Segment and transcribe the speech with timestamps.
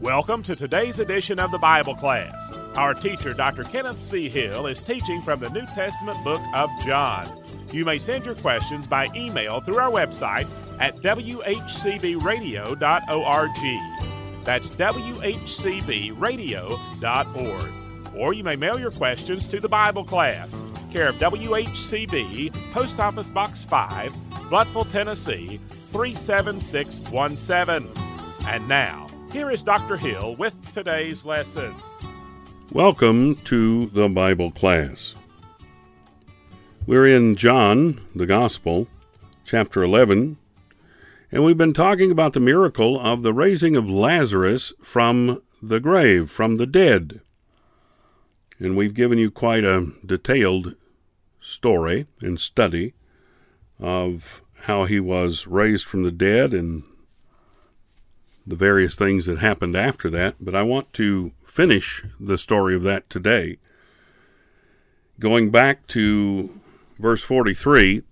[0.00, 2.52] Welcome to today's edition of the Bible class.
[2.76, 3.64] Our teacher, Dr.
[3.64, 4.28] Kenneth C.
[4.28, 7.26] Hill, is teaching from the New Testament book of John.
[7.72, 10.46] You may send your questions by email through our website
[10.80, 12.74] at whcbradio.org.
[14.44, 15.34] That's whcbradio.org.
[18.14, 20.54] Or you may mail your questions to the Bible class,
[20.92, 24.12] care of WHCB, Post Office Box 5,
[24.50, 25.58] Blountville, Tennessee
[25.92, 27.88] 37617.
[28.46, 29.05] And now,
[29.36, 29.98] here is Dr.
[29.98, 31.74] Hill with today's lesson.
[32.72, 35.14] Welcome to the Bible class.
[36.86, 38.88] We're in John, the Gospel,
[39.44, 40.38] chapter 11,
[41.30, 46.30] and we've been talking about the miracle of the raising of Lazarus from the grave,
[46.30, 47.20] from the dead.
[48.58, 50.76] And we've given you quite a detailed
[51.40, 52.94] story and study
[53.78, 56.84] of how he was raised from the dead and
[58.46, 62.82] the various things that happened after that, but I want to finish the story of
[62.84, 63.58] that today.
[65.18, 66.60] Going back to
[66.98, 68.02] verse 43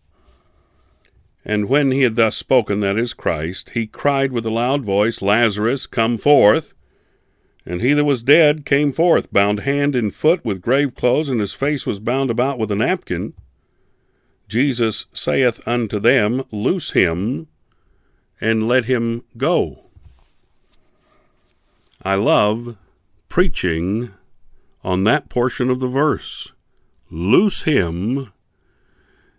[1.44, 5.22] And when he had thus spoken, that is Christ, he cried with a loud voice,
[5.22, 6.72] Lazarus, come forth.
[7.66, 11.40] And he that was dead came forth, bound hand and foot with grave clothes, and
[11.40, 13.34] his face was bound about with a napkin.
[14.48, 17.48] Jesus saith unto them, Loose him,
[18.40, 19.83] and let him go.
[22.04, 22.76] I love
[23.30, 24.12] preaching
[24.82, 26.52] on that portion of the verse.
[27.10, 28.30] Loose him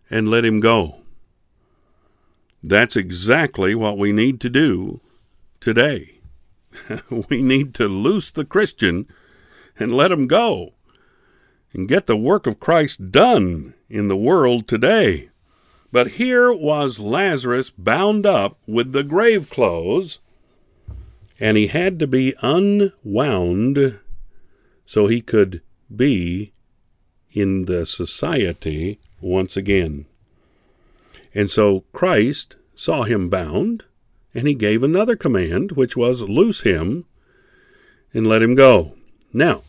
[0.09, 1.01] and let him go.
[2.63, 5.01] That's exactly what we need to do
[5.59, 6.21] today.
[7.29, 9.07] we need to loose the Christian
[9.77, 10.73] and let him go
[11.71, 15.29] and get the work of Christ done in the world today.
[15.91, 20.19] But here was Lazarus bound up with the grave clothes
[21.39, 23.99] and he had to be unwound
[24.85, 25.61] so he could
[25.93, 26.53] be
[27.31, 30.05] in the society once again.
[31.33, 33.83] And so Christ saw him bound,
[34.33, 37.05] and he gave another command, which was loose him
[38.13, 38.93] and let him go.
[39.33, 39.63] Now,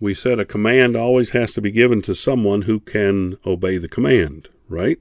[0.00, 3.88] we said a command always has to be given to someone who can obey the
[3.88, 4.98] command, right?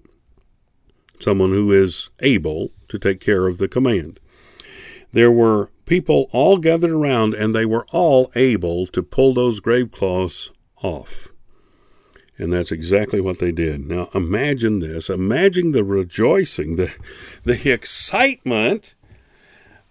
[1.20, 4.20] Someone who is able to take care of the command
[5.12, 9.92] there were people all gathered around, and they were all able to pull those grave
[9.92, 10.52] cloths
[10.84, 11.30] off.
[12.38, 13.86] And that's exactly what they did.
[13.86, 15.10] Now imagine this.
[15.10, 16.94] Imagine the rejoicing, the,
[17.44, 18.96] the excitement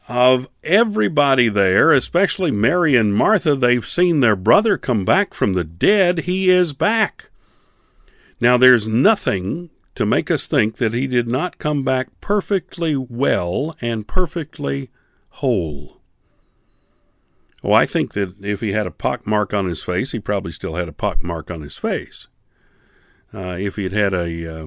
[0.09, 3.55] of everybody there, especially Mary and Martha.
[3.55, 6.21] They've seen their brother come back from the dead.
[6.21, 7.28] He is back.
[8.41, 13.77] Now there's nothing to make us think that he did not come back perfectly well
[13.83, 14.91] and perfectly
[15.38, 16.00] whole.
[17.62, 20.53] Oh, I think that if he had a pock mark on his face, he probably
[20.53, 22.28] still had a pock mark on his face.
[23.34, 24.59] Uh, if he had had a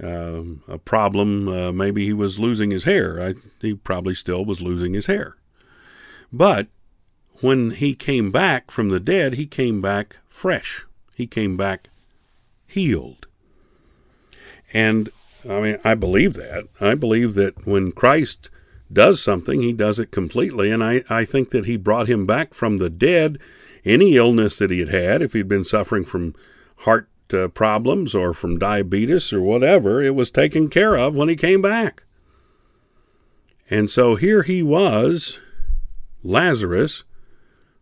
[0.00, 3.20] uh, a problem, uh, maybe he was losing his hair.
[3.20, 5.36] I, he probably still was losing his hair.
[6.32, 6.68] But
[7.40, 10.86] when he came back from the dead, he came back fresh.
[11.14, 11.88] He came back
[12.66, 13.26] healed.
[14.72, 15.10] And
[15.48, 16.64] I mean, I believe that.
[16.80, 18.50] I believe that when Christ
[18.92, 20.70] does something, he does it completely.
[20.70, 23.38] And I, I think that he brought him back from the dead.
[23.84, 26.34] Any illness that he had had, if he'd been suffering from
[26.78, 31.36] heart uh, problems or from diabetes or whatever, it was taken care of when he
[31.36, 32.04] came back.
[33.70, 35.40] And so here he was,
[36.22, 37.04] Lazarus,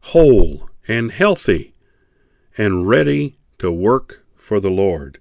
[0.01, 1.75] whole and healthy
[2.59, 5.21] and ready to work for the Lord.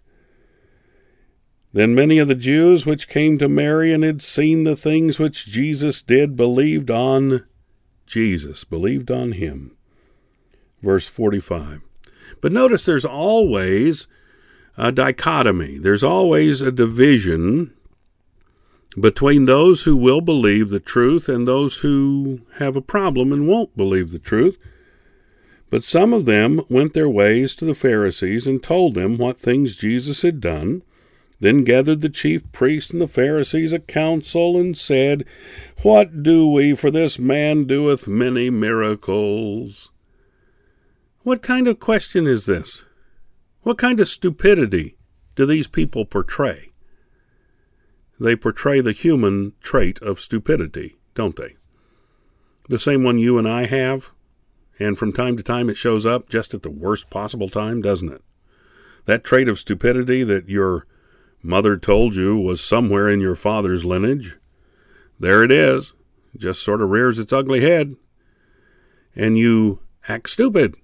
[1.76, 5.46] Then many of the Jews which came to Mary and had seen the things which
[5.46, 7.46] Jesus did believed on
[8.08, 9.76] Jesus, believed on him.
[10.82, 11.82] Verse 45.
[12.40, 14.08] But notice there's always
[14.78, 17.74] a dichotomy, there's always a division
[18.98, 23.76] between those who will believe the truth and those who have a problem and won't
[23.76, 24.58] believe the truth.
[25.70, 29.76] But some of them went their ways to the Pharisees and told them what things
[29.76, 30.82] Jesus had done.
[31.40, 35.26] Then gathered the chief priests and the Pharisees a council, and said,
[35.82, 36.76] What do we?
[36.76, 39.92] For this man doeth many miracles.
[41.24, 42.86] What kind of question is this?
[43.62, 44.98] What kind of stupidity
[45.36, 46.72] do these people portray?
[48.20, 51.56] They portray the human trait of stupidity, don't they?
[52.70, 54.12] The same one you and I have,
[54.80, 58.12] and from time to time it shows up just at the worst possible time, doesn't
[58.12, 58.22] it?
[59.06, 60.88] That trait of stupidity that you're
[61.46, 64.36] Mother told you was somewhere in your father's lineage.
[65.20, 65.94] There it is.
[66.36, 67.96] just sort of rears its ugly head,
[69.16, 70.76] and you act stupid.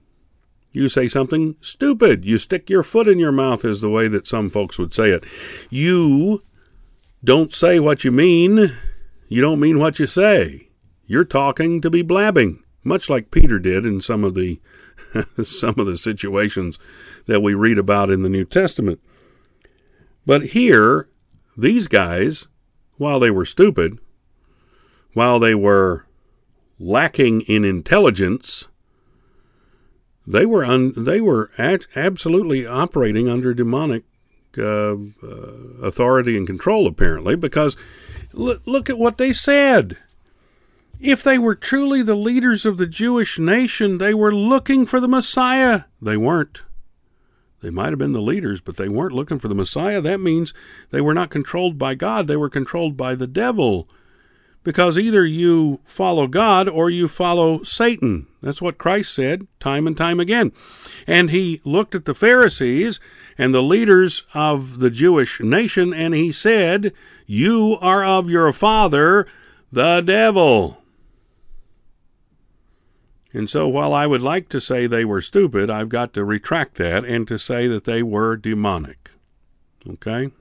[0.71, 2.23] You say something stupid.
[2.25, 5.09] You stick your foot in your mouth, is the way that some folks would say
[5.09, 5.25] it.
[5.71, 6.43] You
[7.23, 8.71] don't say what you mean.
[9.27, 10.69] You don't mean what you say.
[11.07, 14.61] You're talking to be blabbing, much like Peter did in some of the
[15.43, 16.77] some of the situations
[17.25, 19.01] that we read about in the New Testament.
[20.25, 21.07] But here,
[21.57, 22.47] these guys,
[22.97, 23.99] while they were stupid,
[25.13, 26.05] while they were
[26.79, 28.67] lacking in intelligence,
[30.25, 34.03] they were un, they were at, absolutely operating under demonic
[34.57, 34.95] uh, uh,
[35.81, 37.75] authority and control, apparently, because
[38.37, 39.97] l- look at what they said.
[40.99, 45.07] If they were truly the leaders of the Jewish nation, they were looking for the
[45.07, 45.85] Messiah.
[45.99, 46.61] They weren't.
[47.61, 50.01] They might have been the leaders, but they weren't looking for the Messiah.
[50.01, 50.53] That means
[50.89, 53.87] they were not controlled by God, they were controlled by the devil.
[54.63, 58.27] Because either you follow God or you follow Satan.
[58.43, 60.51] That's what Christ said time and time again.
[61.07, 62.99] And he looked at the Pharisees
[63.39, 66.93] and the leaders of the Jewish nation and he said,
[67.25, 69.25] You are of your father,
[69.71, 70.80] the devil.
[73.33, 76.75] And so, while I would like to say they were stupid, I've got to retract
[76.75, 79.11] that and to say that they were demonic.
[79.89, 80.31] Okay?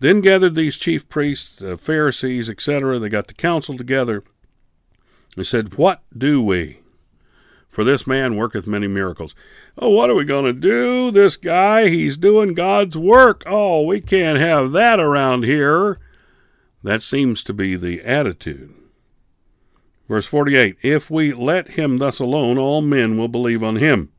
[0.00, 2.98] Then gathered these chief priests, uh, Pharisees, etc.
[2.98, 4.24] They got the council together.
[5.36, 6.78] They said, What do we?
[7.68, 9.34] For this man worketh many miracles.
[9.78, 11.10] Oh, what are we going to do?
[11.10, 13.44] This guy, he's doing God's work.
[13.46, 15.98] Oh, we can't have that around here.
[16.82, 18.74] That seems to be the attitude.
[20.08, 24.10] Verse 48 If we let him thus alone, all men will believe on him.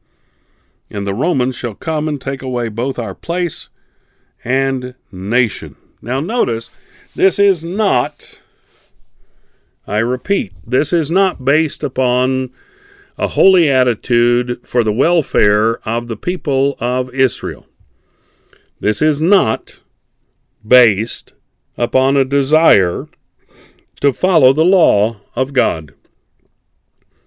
[0.90, 3.70] And the Romans shall come and take away both our place
[4.44, 5.76] and nation.
[6.02, 6.70] Now, notice,
[7.16, 8.42] this is not,
[9.88, 12.52] I repeat, this is not based upon
[13.18, 17.68] a holy attitude for the welfare of the people of Israel.
[18.80, 19.82] This is not
[20.66, 21.34] based
[21.78, 23.08] upon a desire
[24.02, 25.94] to follow the law of God.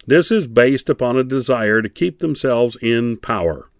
[0.06, 3.70] This is based upon a desire to keep themselves in power.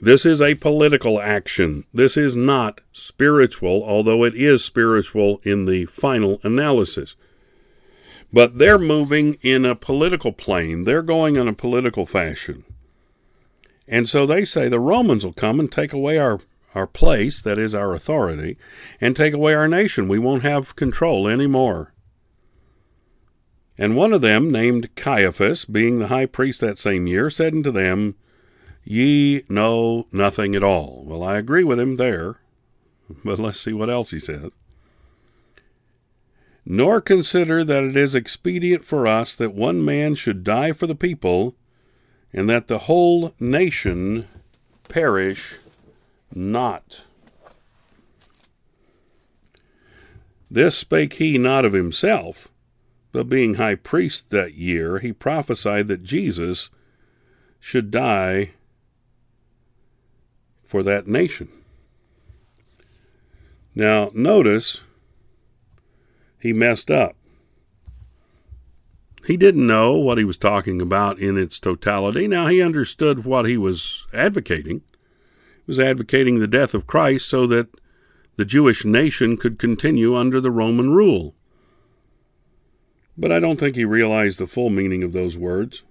[0.00, 1.84] This is a political action.
[1.94, 7.14] This is not spiritual, although it is spiritual in the final analysis.
[8.32, 10.82] But they're moving in a political plane.
[10.84, 12.64] They're going in a political fashion.
[13.86, 16.40] And so they say the Romans will come and take away our,
[16.74, 18.56] our place, that is our authority,
[19.00, 20.08] and take away our nation.
[20.08, 21.92] We won't have control anymore.
[23.78, 27.70] And one of them, named Caiaphas, being the high priest that same year, said unto
[27.70, 28.16] them,
[28.84, 31.04] Ye know nothing at all.
[31.06, 32.40] Well, I agree with him there,
[33.24, 34.50] but let's see what else he says.
[36.64, 40.94] Nor consider that it is expedient for us that one man should die for the
[40.94, 41.54] people,
[42.32, 44.28] and that the whole nation
[44.88, 45.58] perish
[46.34, 47.02] not.
[50.50, 52.48] This spake he not of himself,
[53.12, 56.70] but being high priest that year, he prophesied that Jesus
[57.60, 58.52] should die
[60.64, 61.48] for that nation.
[63.74, 64.82] Now, notice
[66.40, 67.14] he messed up.
[69.26, 72.26] He didn't know what he was talking about in its totality.
[72.26, 74.82] Now, he understood what he was advocating.
[75.58, 77.68] He was advocating the death of Christ so that
[78.36, 81.36] the Jewish nation could continue under the Roman rule.
[83.16, 85.82] But I don't think he realized the full meaning of those words.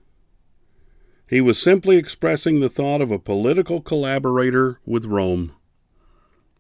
[1.28, 5.54] He was simply expressing the thought of a political collaborator with Rome.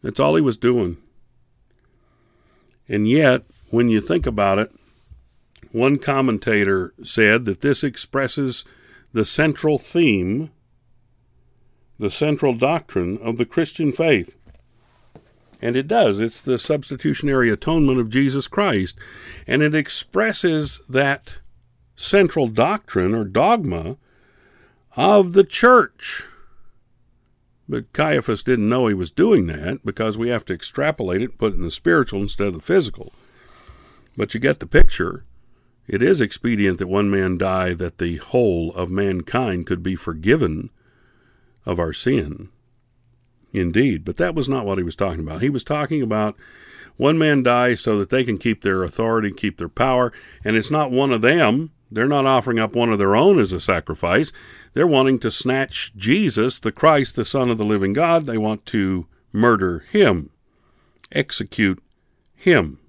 [0.01, 0.97] That's all he was doing.
[2.87, 4.71] And yet, when you think about it,
[5.71, 8.65] one commentator said that this expresses
[9.13, 10.51] the central theme,
[11.99, 14.35] the central doctrine of the Christian faith.
[15.61, 16.19] And it does.
[16.19, 18.97] It's the substitutionary atonement of Jesus Christ.
[19.45, 21.35] And it expresses that
[21.95, 23.97] central doctrine or dogma
[24.95, 26.27] of the church.
[27.69, 31.53] But Caiaphas didn't know he was doing that because we have to extrapolate it put
[31.53, 33.13] it in the spiritual instead of the physical.
[34.17, 35.23] But you get the picture.
[35.87, 40.69] It is expedient that one man die that the whole of mankind could be forgiven
[41.65, 42.49] of our sin.
[43.53, 45.41] Indeed, but that was not what he was talking about.
[45.41, 46.35] He was talking about
[46.97, 50.71] one man dies so that they can keep their authority, keep their power, and it's
[50.71, 54.31] not one of them they're not offering up one of their own as a sacrifice.
[54.73, 58.25] They're wanting to snatch Jesus, the Christ, the Son of the living God.
[58.25, 60.29] They want to murder him,
[61.11, 61.83] execute
[62.33, 62.79] him.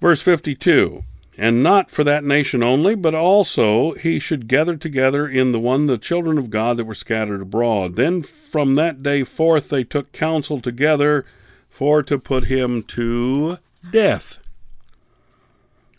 [0.00, 1.02] Verse 52
[1.42, 5.86] And not for that nation only, but also he should gather together in the one
[5.86, 7.96] the children of God that were scattered abroad.
[7.96, 11.26] Then from that day forth they took counsel together
[11.68, 13.58] for to put him to
[13.90, 14.38] death.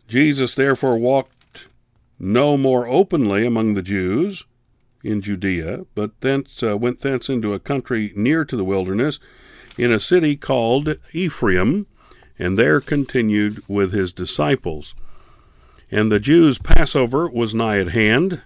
[0.07, 1.67] Jesus therefore walked
[2.17, 4.45] no more openly among the Jews
[5.03, 9.19] in Judea, but thence uh, went thence into a country near to the wilderness,
[9.77, 11.85] in a city called Ephraim,
[12.39, 14.95] and there continued with his disciples.
[15.91, 18.41] And the Jews' Passover was nigh at hand,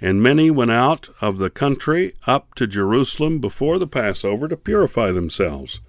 [0.00, 5.10] and many went out of the country up to Jerusalem before the Passover to purify
[5.10, 5.80] themselves.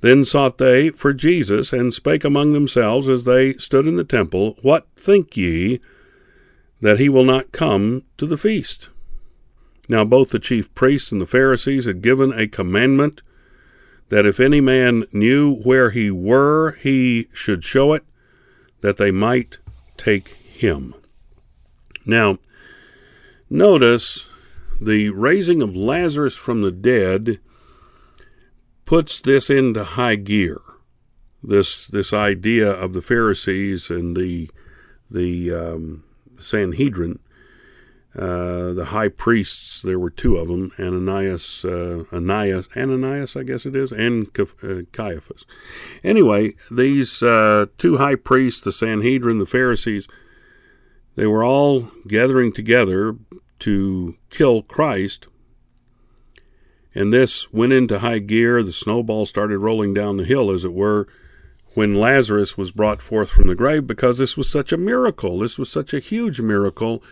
[0.00, 4.56] Then sought they for Jesus, and spake among themselves as they stood in the temple,
[4.62, 5.80] What think ye
[6.80, 8.88] that he will not come to the feast?
[9.88, 13.22] Now both the chief priests and the Pharisees had given a commandment
[14.08, 18.04] that if any man knew where he were, he should show it,
[18.80, 19.58] that they might
[19.96, 20.94] take him.
[22.04, 22.38] Now,
[23.48, 24.30] notice
[24.80, 27.38] the raising of Lazarus from the dead
[28.84, 30.60] puts this into high gear.
[31.42, 34.50] This this idea of the Pharisees and the
[35.10, 36.04] the um,
[36.38, 37.18] Sanhedrin,
[38.16, 39.82] uh, the high priests.
[39.82, 44.82] There were two of them: Ananias, uh, Ananias, Ananias, I guess it is, and uh,
[44.92, 45.44] Caiaphas.
[46.04, 50.08] Anyway, these uh, two high priests, the Sanhedrin, the Pharisees,
[51.16, 53.16] they were all gathering together
[53.60, 55.28] to kill Christ
[56.94, 58.62] and this went into high gear.
[58.62, 61.08] The snowball started rolling down the hill, as it were,
[61.74, 65.38] when Lazarus was brought forth from the grave because this was such a miracle.
[65.38, 67.02] This was such a huge miracle,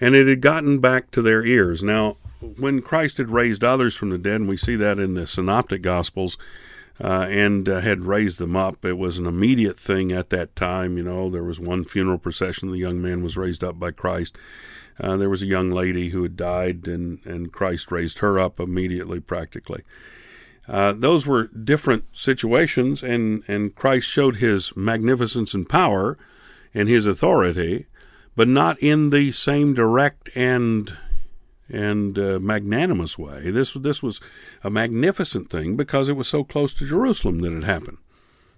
[0.00, 1.82] and it had gotten back to their ears.
[1.82, 5.26] Now, when Christ had raised others from the dead, and we see that in the
[5.26, 6.36] Synoptic Gospels,
[7.02, 8.84] uh, and uh, had raised them up.
[8.84, 10.96] It was an immediate thing at that time.
[10.96, 12.70] You know, there was one funeral procession.
[12.70, 14.36] The young man was raised up by Christ.
[14.98, 18.58] Uh, there was a young lady who had died, and, and Christ raised her up
[18.58, 19.82] immediately, practically.
[20.66, 26.16] Uh, those were different situations, and, and Christ showed his magnificence and power
[26.72, 27.86] and his authority,
[28.36, 30.96] but not in the same direct and
[31.68, 33.50] and uh, magnanimous way.
[33.50, 34.20] This this was
[34.62, 37.98] a magnificent thing because it was so close to Jerusalem that it happened.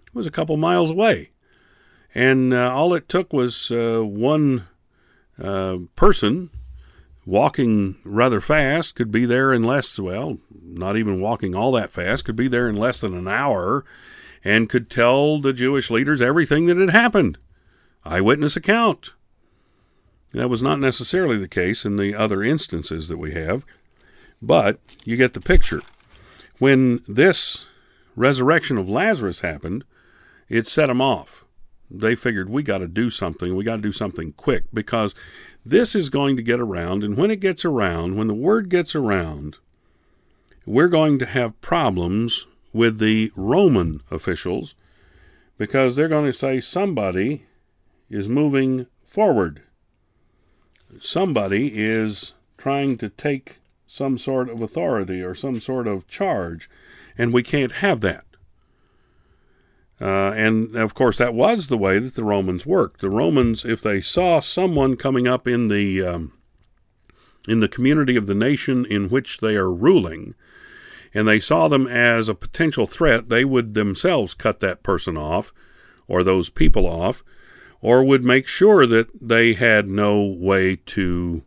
[0.07, 1.31] It was a couple miles away,
[2.15, 4.65] and uh, all it took was uh, one
[5.43, 6.51] uh, person
[7.29, 12.25] walking rather fast could be there in less, well, not even walking all that fast,
[12.25, 13.85] could be there in less than an hour
[14.43, 17.37] and could tell the Jewish leaders everything that had happened.
[18.05, 19.15] Eyewitness account.
[20.33, 23.65] That was not necessarily the case in the other instances that we have,
[24.43, 25.81] but you get the picture.
[26.59, 27.67] When this
[28.15, 29.85] resurrection of Lazarus happened,
[30.49, 31.45] it set them off
[31.91, 33.57] they figured we got to do something.
[33.57, 35.15] We got to do something quick because
[35.65, 37.03] this is going to get around.
[37.03, 39.57] And when it gets around, when the word gets around,
[40.67, 44.75] we're going to have problems with the Roman officials
[45.57, 47.47] because they're going to say somebody
[48.11, 49.63] is moving forward.
[51.01, 56.69] Somebody is trying to take some sort of authority or some sort of charge,
[57.17, 58.25] and we can't have that.
[60.01, 63.01] Uh, and of course, that was the way that the Romans worked.
[63.01, 66.33] The Romans, if they saw someone coming up in the um,
[67.49, 70.35] in the community of the nation in which they are ruling,
[71.13, 75.53] and they saw them as a potential threat, they would themselves cut that person off,
[76.07, 77.25] or those people off,
[77.81, 81.43] or would make sure that they had no way to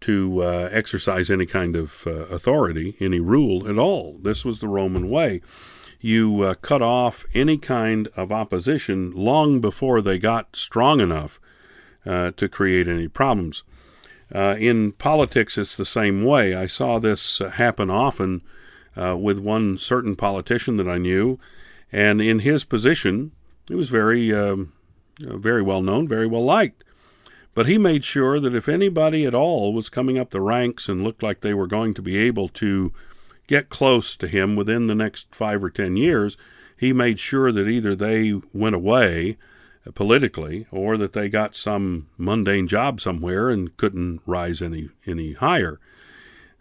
[0.00, 4.16] to uh, exercise any kind of uh, authority, any rule at all.
[4.22, 5.40] This was the Roman way
[6.00, 11.40] you uh, cut off any kind of opposition long before they got strong enough
[12.06, 13.64] uh, to create any problems.
[14.32, 16.54] Uh, in politics, it's the same way.
[16.54, 18.42] I saw this happen often
[18.96, 21.38] uh, with one certain politician that I knew,
[21.90, 23.32] and in his position,
[23.66, 24.72] he was very, um,
[25.26, 26.84] Uh, very well known, very well liked.
[27.54, 31.02] But he made sure that if anybody at all was coming up the ranks and
[31.02, 32.92] looked like they were going to be able to
[33.48, 36.36] get close to him within the next five or ten years,
[36.76, 39.36] he made sure that either they went away
[39.86, 45.32] uh, politically or that they got some mundane job somewhere and couldn't rise any any
[45.32, 45.80] higher.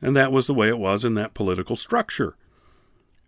[0.01, 2.35] And that was the way it was in that political structure.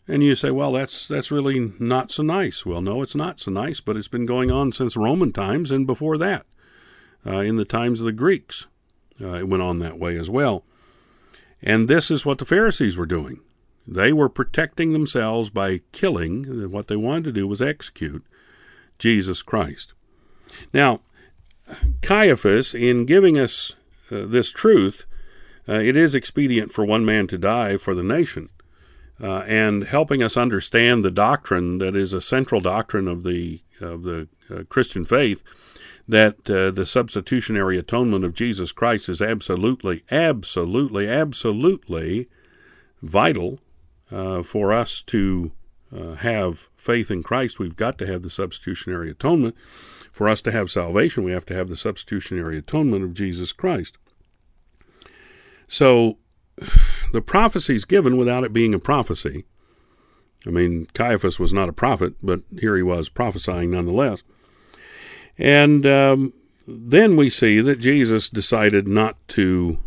[0.10, 2.66] And you say, well, that's that's really not so nice.
[2.66, 5.86] Well, no, it's not so nice, but it's been going on since Roman times and
[5.86, 6.48] before that.
[7.26, 8.66] Uh, in the times of the Greeks,
[9.22, 10.64] uh, it went on that way as well.
[11.62, 13.42] And this is what the Pharisees were doing.
[13.88, 16.72] They were protecting themselves by killing.
[16.72, 18.26] What they wanted to do was execute
[18.98, 19.94] Jesus Christ.
[20.74, 21.02] Now,
[22.02, 23.76] Caiaphas, in giving us
[24.10, 25.06] uh, this truth,
[25.68, 28.50] uh, it is expedient for one man to die for the nation.
[29.22, 34.04] Uh, and helping us understand the doctrine that is a central doctrine of the of
[34.04, 35.42] the uh, Christian faith,
[36.08, 42.28] that uh, the substitutionary atonement of Jesus Christ is absolutely, absolutely, absolutely
[43.02, 43.60] vital
[44.12, 45.52] uh, for us to
[45.96, 47.60] uh, have faith in Christ.
[47.60, 49.56] We've got to have the substitutionary atonement.
[50.12, 53.98] For us to have salvation, we have to have the substitutionary atonement of Jesus Christ.
[55.68, 56.18] So
[57.12, 59.46] the prophecy is given without it being a prophecy.
[60.48, 64.24] I mean, Caiaphas was not a prophet, but here he was prophesying nonetheless.
[65.38, 66.34] And um,
[66.68, 69.80] then we see that Jesus decided not to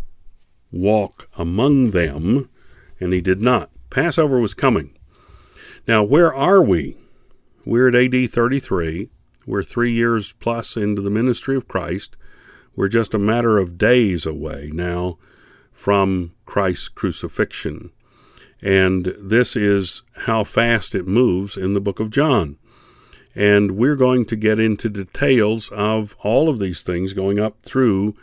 [0.70, 2.48] walk among them,
[3.00, 3.70] and he did not.
[3.90, 4.96] Passover was coming.
[5.86, 6.96] Now, where are we?
[7.64, 9.08] We're at AD 33.
[9.46, 12.16] We're three years plus into the ministry of Christ.
[12.74, 15.18] We're just a matter of days away now
[15.72, 17.90] from Christ's crucifixion.
[18.60, 22.56] And this is how fast it moves in the book of John.
[23.34, 28.14] And we're going to get into details of all of these things going up through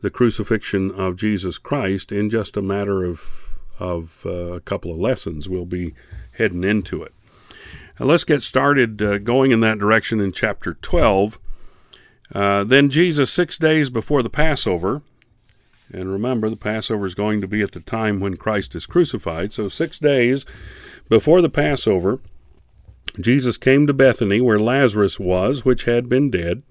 [0.00, 4.98] the crucifixion of Jesus Christ in just a matter of, of uh, a couple of
[4.98, 5.48] lessons.
[5.48, 5.94] We'll be
[6.32, 7.12] heading into it.
[8.00, 11.38] Now let's get started uh, going in that direction in chapter 12.
[12.34, 15.02] Uh, then Jesus, six days before the Passover,
[15.92, 19.52] and remember, the Passover is going to be at the time when Christ is crucified.
[19.52, 20.46] So, six days
[21.08, 22.20] before the Passover,
[23.20, 26.62] Jesus came to Bethany, where Lazarus was, which had been dead,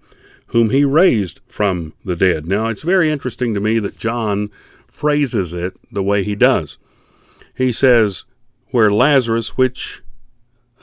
[0.48, 2.48] whom he raised from the dead.
[2.48, 4.50] Now, it's very interesting to me that John
[4.88, 6.78] phrases it the way he does.
[7.56, 8.26] He says,
[8.72, 10.02] where Lazarus, which,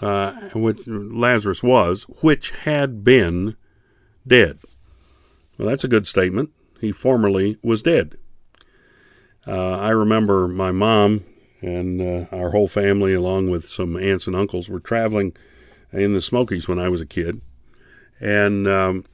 [0.01, 3.57] uh, which Lazarus was, which had been
[4.27, 4.59] dead.
[5.59, 6.51] Well, that's a good statement.
[6.81, 8.17] He formerly was dead.
[9.47, 11.25] Uh, I remember my mom
[11.61, 15.35] and uh, our whole family, along with some aunts and uncles, were traveling
[15.93, 17.41] in the Smokies when I was a kid,
[18.19, 19.05] and um,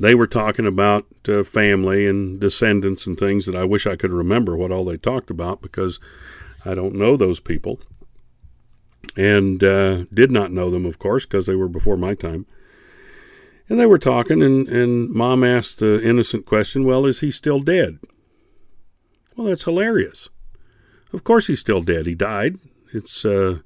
[0.00, 4.12] they were talking about uh, family and descendants and things that I wish I could
[4.12, 6.00] remember what all they talked about because
[6.64, 7.80] I don't know those people,
[9.16, 12.46] and uh, did not know them, of course, because they were before my time.
[13.68, 17.60] And they were talking, and, and mom asked the innocent question, Well, is he still
[17.60, 17.98] dead?
[19.36, 20.28] Well, that's hilarious.
[21.12, 22.06] Of course he's still dead.
[22.06, 22.58] He died.
[22.92, 23.58] It's uh,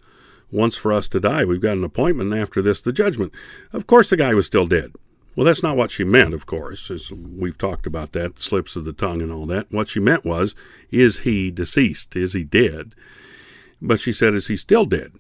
[0.51, 1.45] once for us to die.
[1.45, 3.33] We've got an appointment after this, the judgment.
[3.73, 4.93] Of course the guy was still dead.
[5.35, 8.85] Well, that's not what she meant, of course, as we've talked about that, slips of
[8.85, 9.73] the tongue and all that.
[9.73, 10.55] What she meant was,
[10.91, 12.15] is he deceased?
[12.17, 12.95] Is he dead?
[13.81, 15.13] But she said, is he still dead?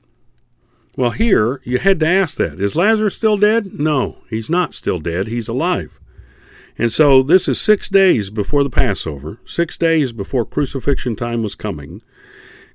[0.96, 2.60] Well, here, you had to ask that.
[2.60, 3.78] Is Lazarus still dead?
[3.78, 5.26] No, he's not still dead.
[5.26, 5.98] He's alive.
[6.76, 11.54] And so this is six days before the Passover, six days before crucifixion time was
[11.54, 12.02] coming.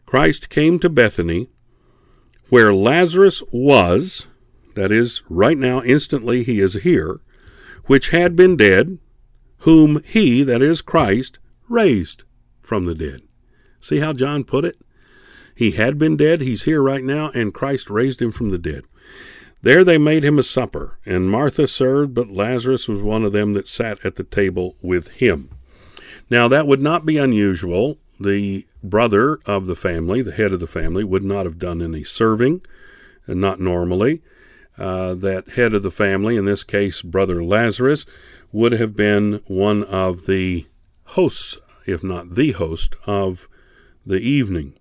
[0.05, 1.49] Christ came to Bethany,
[2.49, 4.29] where Lazarus was,
[4.75, 7.19] that is, right now, instantly, he is here,
[7.85, 8.99] which had been dead,
[9.59, 12.23] whom he, that is, Christ, raised
[12.61, 13.21] from the dead.
[13.81, 14.77] See how John put it?
[15.57, 18.83] He had been dead, he's here right now, and Christ raised him from the dead.
[19.63, 23.53] There they made him a supper, and Martha served, but Lazarus was one of them
[23.53, 25.49] that sat at the table with him.
[26.29, 27.97] Now, that would not be unusual.
[28.19, 32.03] The brother of the family, the head of the family, would not have done any
[32.03, 32.61] serving,
[33.25, 34.21] and not normally.
[34.77, 38.05] Uh, that head of the family, in this case, Brother Lazarus,
[38.51, 40.67] would have been one of the
[41.05, 43.49] hosts, if not the host, of
[44.05, 44.76] the evening,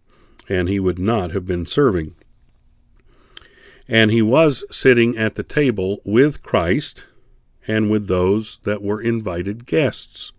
[0.49, 2.15] and he would not have been serving.
[3.89, 7.07] And he was sitting at the table with Christ
[7.69, 10.33] and with those that were invited guests.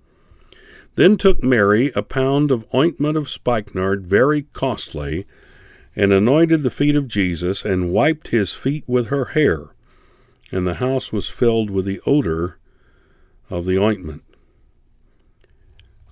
[0.96, 5.26] Then took Mary a pound of ointment of spikenard, very costly,
[5.96, 9.76] and anointed the feet of Jesus, and wiped his feet with her hair.
[10.52, 12.58] And the house was filled with the odor
[13.50, 14.24] of the ointment.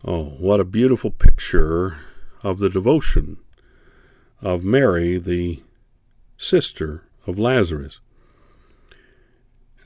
[0.04, 2.00] Oh, what a beautiful picture
[2.44, 3.38] of the devotion
[4.42, 5.62] of Mary, the
[6.38, 8.00] sister of Lazarus.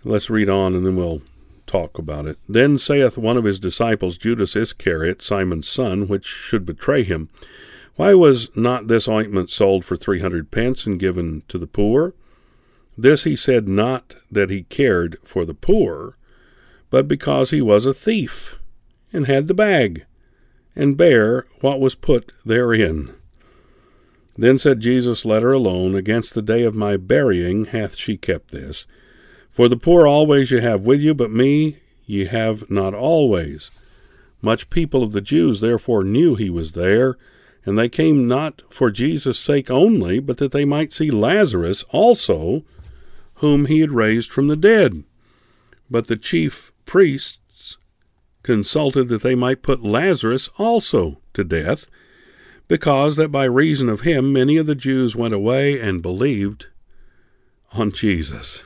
[0.03, 1.21] Let's read on and then we'll
[1.67, 2.37] talk about it.
[2.47, 7.29] Then saith one of his disciples, Judas Iscariot, Simon's son, which should betray him,
[7.95, 12.13] Why was not this ointment sold for three hundred pence and given to the poor?
[12.97, 16.17] This he said not that he cared for the poor,
[16.89, 18.59] but because he was a thief,
[19.13, 20.05] and had the bag,
[20.75, 23.13] and bare what was put therein.
[24.39, 25.95] Then said Jesus, Let her alone.
[25.95, 28.87] Against the day of my burying hath she kept this.
[29.49, 33.69] For the poor always ye have with you, but me ye have not always.
[34.41, 37.17] Much people of the Jews therefore knew he was there,
[37.65, 42.63] and they came not for Jesus' sake only, but that they might see Lazarus also,
[43.35, 45.03] whom he had raised from the dead.
[45.91, 47.75] But the chief priests
[48.43, 51.87] consulted that they might put Lazarus also to death,
[52.69, 56.67] because that by reason of him many of the Jews went away and believed
[57.73, 58.63] on Jesus.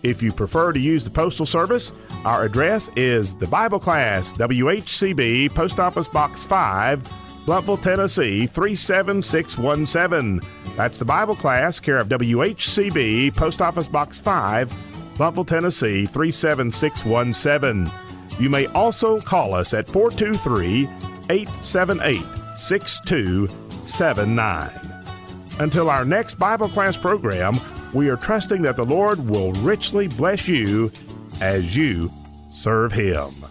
[0.02, 1.92] If you prefer to use the Postal Service,
[2.24, 7.06] our address is the Bible Class, WHCB, Post Office Box 5,
[7.44, 10.40] Blountville, Tennessee 37617.
[10.76, 14.70] That's the Bible Class, care of WHCB, Post Office Box 5,
[15.14, 17.90] Blountville, Tennessee 37617.
[18.38, 20.88] You may also call us at 423
[21.30, 22.24] 878
[22.56, 24.70] 6279.
[25.58, 27.58] Until our next Bible class program,
[27.92, 30.90] we are trusting that the Lord will richly bless you
[31.40, 32.10] as you
[32.50, 33.41] serve Him.